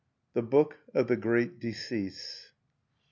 [0.33, 2.53] The Book Of the Great Decease.